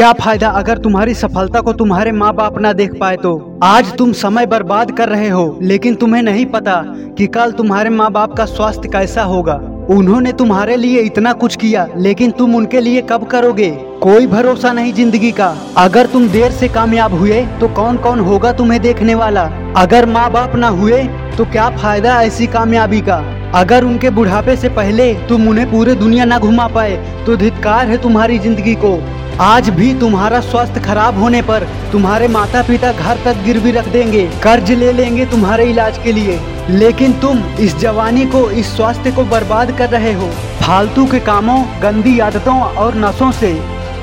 क्या 0.00 0.12
फ़ायदा 0.12 0.48
अगर 0.48 0.78
तुम्हारी 0.78 1.14
सफलता 1.14 1.60
को 1.60 1.72
तुम्हारे 1.72 2.12
माँ 2.12 2.32
बाप 2.34 2.56
ना 2.58 2.72
देख 2.72 2.92
पाए 2.98 3.16
तो? 3.16 3.58
आज 3.62 3.92
तुम 3.96 4.12
समय 4.12 4.46
बर्बाद 4.46 4.90
कर 4.98 5.08
रहे 5.08 5.28
हो, 5.28 5.58
लेकिन 5.62 5.94
तुम्हें 5.94 6.22
नहीं 6.22 6.46
पता 6.46 6.76
कि 7.18 7.26
कल 7.26 7.52
तुम्हारे 7.52 7.90
माँ 7.90 8.10
बाप 8.12 8.36
का 8.36 8.44
स्वास्थ्य 8.46 8.88
कैसा 8.88 9.22
होगा। 9.22 9.54
उन्होंने 9.90 10.32
तुम्हारे 10.32 10.76
लिए 10.76 11.00
इतना 11.00 11.32
कुछ 11.34 11.56
किया, 11.56 11.86
लेकिन 11.96 12.30
तुम 12.30 12.54
उनके 12.56 12.80
लिए 12.80 13.02
कब 13.10 13.26
करोगे? 13.26 13.70
कोई 14.02 14.26
भरोसा 14.28 14.72
नहीं 14.72 14.92
ज़िंदगी 14.94 15.32
का। 15.32 15.54
अगर 15.78 16.06
तुम 16.06 16.28
देर 16.28 16.50
से 16.52 16.68
कामयाब 16.70 17.14
हुए 17.14 17.44
तो 17.60 17.68
कौन 17.74 17.96
कौन 17.98 18.20
होगा 18.20 18.52
तुम्हें 18.54 18.80
देखने 18.82 19.14
वाला? 19.16 19.44
अगर 19.76 20.06
माँ 20.08 20.30
बाप 20.32 20.56
ना 20.56 20.68
हुए 20.70 21.04
तो 21.36 21.44
क्या 21.46 21.70
फ़ायदा 21.72 22.20
ऐसी 22.22 22.46
कामयाबी 22.48 23.00
का? 23.02 23.22
अगर 23.54 23.84
उनके 23.84 24.10
बुढ़ापे 24.12 24.56
से 24.56 24.68
पहले 24.72 25.12
तुम 25.28 25.48
उन्हें 25.48 25.70
पूरे 25.70 25.94
दुनिया 25.96 26.24
ना 26.24 26.38
घुमा 26.38 26.68
पाए 26.70 26.96
तो 27.26 27.36
धिक्कार 27.38 27.88
है 27.88 28.02
तुम्हारी 28.02 28.38
ज़िंदगी 28.38 28.74
को। 28.84 28.98
आज 29.40 29.68
भी 29.70 29.92
तुम्हारा 29.94 30.40
स्वास्थ्य 30.40 30.80
खराब 30.80 31.18
होने 31.18 31.40
पर 31.42 31.66
तुम्हारे 31.92 32.26
माता 32.28 32.62
पिता 32.62 32.92
घर 32.92 33.18
तक 33.24 33.42
गिरवी 33.44 33.70
रख 33.72 33.86
देंगे। 33.88 34.26
कर्ज 34.42 34.70
ले 34.72 34.92
लेंगे 34.92 35.24
तुम्हारे 35.26 35.64
इलाज 35.64 35.98
के 35.98 36.12
लिए। 36.12 36.38
लेकिन 36.70 37.12
तुम 37.12 37.38
इस 37.60 37.76
जवानी 37.76 38.26
को, 38.26 38.50
इस 38.50 38.76
स्वास्थ्य 38.76 39.12
को 39.12 39.24
बर्बाद 39.24 39.72
कर 39.78 39.90
रहे 39.90 40.12
हो। 40.12 40.28
फालतू 40.60 41.06
के 41.06 41.20
कामों, 41.20 41.64
गंदी 41.82 42.18
आदतों 42.18 42.60
और 42.60 42.94
नशों 42.96 43.30
से। 43.32 43.52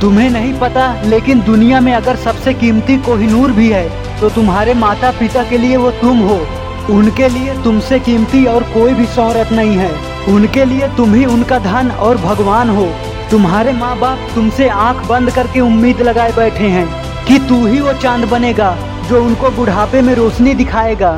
तुम्हें 0.01 0.29
नहीं 0.29 0.53
पता, 0.53 0.91
लेकिन 1.03 1.41
दुनिया 1.41 1.79
में 1.79 1.93
अगर 1.93 2.15
सबसे 2.15 2.53
कीमती 2.53 2.97
कोहिनूर 2.97 3.51
भी 3.51 3.69
है 3.69 4.19
तो 4.19 4.29
तुम्हारे 4.29 4.73
माता 4.73 5.11
पिता 5.11 5.43
के 5.43 5.57
लिए 5.57 5.77
वो 5.77 5.91
तुम 5.91 6.19
हो। 6.19 6.45
उनके 6.89 7.29
लिए 7.29 7.61
तुमसे 7.63 7.99
कीमती 7.99 8.45
और 8.45 8.63
कोई 8.63 8.93
भी 8.93 9.05
शोहरत 9.05 9.51
नहीं 9.51 9.77
है। 9.77 10.16
उनके 10.27 10.65
लिए 10.65 10.87
तुम 10.97 11.13
ही 11.13 11.25
उनका 11.25 11.59
धन 11.59 11.91
और 11.91 12.17
भगवान 12.17 12.69
हो। 12.69 12.85
तुम्हारे 13.31 13.73
माँ 13.73 13.97
बाप 13.99 14.27
तुमसे 14.35 14.67
आँख 14.69 15.07
बंद 15.07 15.31
करके 15.31 15.59
उम्मीद 15.59 16.01
लगाए 16.01 16.31
बैठे 16.31 16.67
हैं 16.67 16.85
कि 17.25 17.39
तू 17.39 17.65
ही 17.65 17.79
वो 17.81 17.93
चाँद 17.93 18.27
बनेगा 18.29 18.75
जो 19.09 19.23
उनको 19.23 19.49
बुढ़ापे 19.51 20.01
में 20.01 20.13
रोशनी 20.15 20.53
दिखाएगा। 20.55 21.11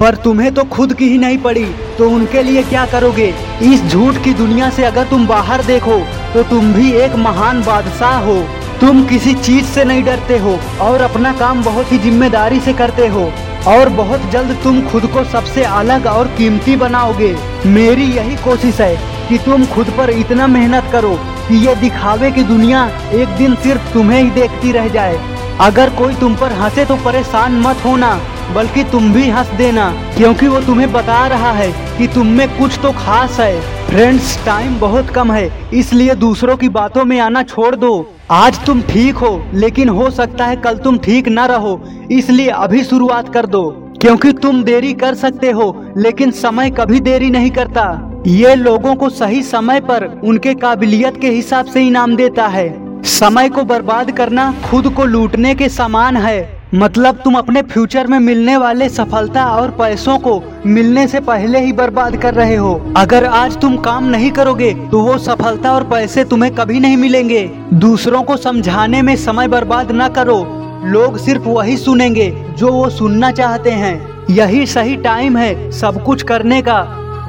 पर 0.00 0.14
तुम्हें 0.14 0.52
तो 0.54 0.64
खुद 0.66 0.92
की 0.94 1.08
ही 1.08 1.18
नहीं 1.18 1.38
पड़ी 1.38 1.64
तो 1.98 2.08
उनके 2.10 2.42
लिए 2.42 2.62
क्या 2.62 2.84
करोगे? 2.86 3.34
इस 3.62 3.84
झूठ 3.84 4.22
की 4.24 4.32
दुनिया 4.34 4.70
से 4.70 4.84
अगर 4.84 5.08
तुम 5.08 5.26
बाहर 5.26 5.64
देखो 5.64 5.98
तो 6.34 6.42
तुम 6.50 6.72
भी 6.72 6.92
एक 6.94 7.14
महान 7.18 7.62
बादशाह 7.62 8.18
हो। 8.18 8.40
तुम 8.80 9.04
किसी 9.04 9.34
चीज़ 9.36 9.64
से 9.64 9.84
नहीं 9.84 10.02
डरते 10.02 10.38
हो 10.38 10.58
और 10.80 11.00
अपना 11.02 11.32
काम 11.32 11.62
बहुत 11.64 11.92
ही 11.92 11.98
ज़िम्मेदारी 11.98 12.60
से 12.60 12.72
करते 12.72 13.06
हो। 13.06 13.30
और 13.68 13.88
बहुत 13.88 14.30
जल्द 14.30 14.56
तुम 14.62 14.80
खुद 14.88 15.06
को 15.06 15.24
सबसे 15.24 15.64
अलग 15.64 16.06
और 16.06 16.28
कीमती 16.28 16.76
बनाओगे। 16.76 17.34
मेरी 17.66 18.04
यही 18.04 18.36
कोशिश 18.36 18.80
है 18.80 18.96
कि 19.28 19.38
तुम 19.38 19.66
खुद 19.66 19.90
पर 19.98 20.10
इतना 20.10 20.46
मेहनत 20.46 20.88
करो 20.92 21.14
कि 21.48 21.56
ये 21.56 21.74
दिखावे 21.74 22.30
की 22.30 22.42
दुनिया 22.42 22.86
एक 23.12 23.28
दिन 23.28 23.54
सिर्फ़ 23.54 23.92
तुम्हें 23.92 24.22
ही 24.22 24.30
देखती 24.30 24.72
रह 24.72 24.88
जाए। 24.88 25.18
अगर 25.60 25.90
कोई 25.90 26.14
तुम 26.14 26.34
पर 26.36 26.52
हंसे 26.52 26.84
तो 26.84 26.96
परेशान 26.96 27.60
मत 27.60 27.84
होना, 27.84 28.18
बल्कि 28.54 28.84
तुम 28.84 29.12
भी 29.12 29.28
हंस 29.30 29.46
देना, 29.46 29.90
क्योंकि 30.16 30.48
वो 30.48 30.60
तुम्हें 30.60 30.92
बता 30.92 31.26
रहा 31.26 31.52
है 31.52 31.70
कि 31.98 32.06
तुम 32.06 32.26
में 32.26 32.48
कुछ 32.58 32.78
तो 32.78 32.92
खास 32.92 33.40
है। 33.40 33.79
फ्रेंड्स 33.90 34.36
टाइम 34.46 34.78
बहुत 34.80 35.08
कम 35.10 35.30
है, 35.32 35.70
इसलिए 35.74 36.14
दूसरों 36.14 36.56
की 36.56 36.68
बातों 36.68 37.04
में 37.04 37.18
आना 37.20 37.42
छोड़ 37.42 37.74
दो। 37.76 38.14
आज 38.30 38.58
तुम 38.66 38.82
ठीक 38.82 39.14
हो, 39.14 39.30
लेकिन 39.54 39.88
हो 39.88 40.08
सकता 40.10 40.46
है 40.46 40.56
कल 40.56 40.76
तुम 40.76 40.98
ठीक 40.98 41.28
न 41.28 41.46
रहो, 41.46 41.80
इसलिए 42.10 42.48
अभी 42.48 42.82
शुरुआत 42.84 43.32
कर 43.34 43.46
दो। 43.46 43.62
क्योंकि 44.00 44.32
तुम 44.32 44.62
देरी 44.64 44.92
कर 44.92 45.14
सकते 45.14 45.50
हो, 45.50 45.92
लेकिन 45.96 46.30
समय 46.30 46.70
कभी 46.70 47.00
देरी 47.00 47.30
नहीं 47.30 47.50
करता। 47.50 47.88
ये 48.26 48.54
लोगों 48.54 48.94
को 48.94 49.08
सही 49.08 49.42
समय 49.42 49.80
पर 49.80 50.06
उनके 50.24 50.54
काबिलियत 50.54 51.20
के 51.20 51.30
हिसाब 51.30 51.66
से 51.66 51.86
इनाम 51.86 52.16
देता 52.16 52.46
है। 52.46 52.68
समय 53.10 53.48
को 53.48 53.64
बर्बाद 53.64 54.10
करना 54.10 54.52
खुद 54.64 54.92
को 54.94 55.04
लूटने 55.04 55.54
के 55.54 55.68
समान 55.68 56.16
है। 56.16 56.59
मतलब 56.74 57.14
तुम 57.14 57.34
अपने 57.34 57.60
फ्यूचर 57.62 58.06
में 58.06 58.18
मिलने 58.18 58.56
वाले 58.56 58.88
सफलता 58.88 59.44
और 59.52 59.70
पैसों 59.70 60.18
को 60.18 60.42
मिलने 60.66 61.06
से 61.08 61.20
पहले 61.20 61.60
ही 61.60 61.72
बर्बाद 61.72 62.16
कर 62.16 62.34
रहे 62.34 62.56
हो। 62.56 62.74
अगर 62.96 63.24
आज 63.24 63.56
तुम 63.60 63.76
काम 63.76 64.04
नहीं 64.04 64.30
करोगे 64.30 64.72
तो 64.90 65.00
वो 65.00 65.16
सफलता 65.18 65.72
और 65.72 65.84
पैसे 65.84 66.24
तुम्हें 66.24 66.54
कभी 66.54 66.80
नहीं 66.80 66.96
मिलेंगे। 66.96 67.42
दूसरों 67.74 68.22
को 68.22 68.36
समझाने 68.36 69.02
में 69.02 69.14
समय 69.16 69.48
बर्बाद 69.48 69.92
न 69.92 70.08
करो। 70.08 70.38
लोग 70.84 71.18
सिर्फ़ 71.18 71.48
वही 71.48 71.76
सुनेंगे 71.76 72.30
जो 72.58 72.72
वो 72.72 72.88
सुनना 72.90 73.32
चाहते 73.32 73.70
हैं। 73.72 74.26
यही 74.30 74.64
सही 74.66 74.96
टाइम 74.98 75.36
है 75.36 75.70
सब 75.72 76.02
कुछ 76.04 76.22
करने 76.22 76.62
का, 76.62 76.80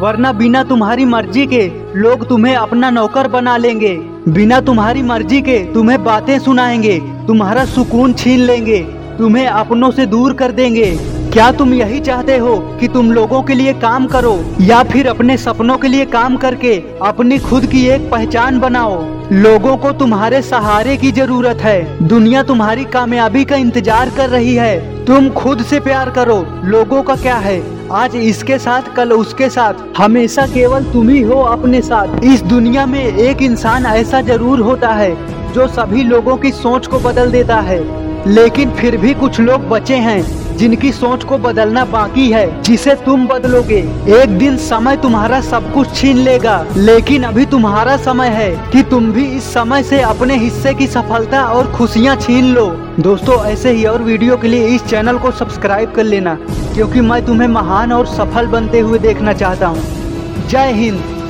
वरना 0.02 0.32
बिना 0.34 0.64
तुम्हारी 0.64 1.06
मर्ज़ी 1.08 1.48
के 1.48 1.68
लोग 1.96 2.28
तुम्हें 2.30 2.56
अपना 2.56 2.90
नौकर 2.90 3.28
बना 3.30 3.58
लेंगे। 3.58 3.98
बिना 4.30 4.62
तुम्हारी 4.62 5.02
मर्ज़ी 5.02 5.42
के 5.42 5.60
तुम्हें 5.74 6.04
बातें 6.04 6.38
सुनाएँगे, 6.40 7.00
तुम्हारा 7.28 7.66
सुकून 7.66 8.14
छीन 8.14 8.40
लेंगे। 8.40 8.82
तुम्हें 9.22 9.48
अपनों 9.48 9.90
से 9.92 10.06
दूर 10.06 10.34
कर 10.34 10.52
देंगे। 10.52 10.86
क्या 11.34 11.52
तुम 11.52 11.74
यही 11.74 12.00
चाहते 12.00 12.38
हो 12.38 12.56
कि 12.80 12.88
तुम 12.88 13.12
लोगों 13.12 13.42
के 13.44 13.54
लिए 13.54 13.74
काम 13.74 14.08
करो, 14.08 14.34
या 14.62 14.82
फिर 14.84 15.08
अपने 15.08 15.38
सपनों 15.38 15.78
के 15.78 15.88
लिए 15.88 16.06
काम 16.06 16.38
करके 16.38 16.74
अपनी 17.02 17.38
खुद 17.40 17.66
की 17.66 17.86
एक 17.88 18.10
पहचान 18.12 18.60
बनाओ? 18.60 18.98
लोगों 19.34 19.76
को 19.78 19.92
तुम्हारे 19.92 20.42
सहारे 20.42 20.98
की 20.98 21.12
ज़रूरत 21.12 21.62
है। 21.62 22.08
दुनिया 22.08 22.44
तुम्हारी 22.44 22.86
कामयाबी 22.86 23.46
का 23.46 23.56
इंतज़ार 23.56 24.10
कर 24.10 24.30
रही 24.30 24.56
है। 24.56 25.06
तुम 25.06 25.30
खुद 25.30 25.64
से 25.64 25.80
प्यार 25.80 26.10
करो, 26.10 26.46
लोगों 26.66 27.04
का 27.04 27.16
क्या 27.16 27.38
है? 27.38 27.62
आज 27.94 28.16
इसके 28.16 28.58
साथ, 28.58 28.94
कल 28.96 29.12
उसके 29.12 29.50
साथ। 29.50 29.88
हमेशा 29.98 30.48
केवल 30.48 30.92
तुम 30.94 31.10
ही 31.10 31.22
हो 31.22 31.42
अपने 31.46 31.82
साथ। 31.84 32.24
इस 32.26 32.42
दुनिया 32.44 32.86
में 32.86 33.04
एक 33.04 33.42
इंसान 33.42 33.86
ऐसा 33.86 34.22
ज़रूर 34.24 34.60
होता 34.62 34.94
है, 34.96 35.16
जो 35.54 35.68
सभी 35.70 36.04
लोगों 36.04 36.38
की 36.38 36.52
सोच 36.52 36.88
को 36.88 37.00
बदल 37.00 37.32
देता 37.32 37.60
है। 37.62 38.01
लेकिन 38.28 38.72
फिर 38.72 38.98
भी 38.98 39.14
कुछ 39.14 39.40
लोग 39.40 39.68
बचे 39.70 39.96
हैं, 39.98 40.58
जिनकी 40.58 40.92
सोच 40.92 41.24
को 41.24 41.38
बदलना 41.38 41.84
बाकी 41.86 42.30
है। 42.32 42.62
जिसे 42.64 42.94
तुम 42.96 43.26
बदलोगे, 43.28 43.78
एक 44.14 44.38
दिन 44.38 44.58
समय 44.58 44.98
तुम्हारा 44.98 45.40
सब 45.42 45.72
कुछ 45.74 45.96
छीन 45.96 46.18
लेगा। 46.18 46.66
लेकिन 46.78 47.24
अभी 47.24 47.46
तुम्हारा 47.46 47.96
समय 47.98 48.30
है 48.30 48.50
कि 48.72 48.84
तुम 48.84 49.12
भी 49.12 49.26
इस 49.28 49.54
समय 49.54 49.84
से 49.84 50.02
अपने 50.02 50.38
हिस्से 50.38 50.74
की 50.74 50.88
सफलता 50.88 51.44
और 51.46 51.72
खुशियाँ 51.72 52.16
छीन 52.16 52.54
लो। 52.54 52.66
दोस्तों, 53.00 53.44
ऐसे 53.46 53.72
ही 53.72 53.86
और 53.86 54.02
वीडियो 54.02 54.38
के 54.38 54.48
लिए 54.48 54.68
इस 54.68 54.86
चैनल 54.86 55.18
को 55.18 55.32
सब्सक्राइब 55.32 55.92
कर 55.92 56.04
लेना, 56.04 56.38
क्योंकि 56.74 57.02
मैं 57.02 57.26
तुम्हें 57.26 57.48
महान 57.48 57.92
और 57.92 58.06
सफल 58.08 58.48
बनते 58.48 58.80
हुए 58.80 59.00
देखना 59.00 59.34
चाहता 59.34 59.68
हूँ। 59.68 60.48
जय 60.48 60.72
हिंद। 60.74 61.21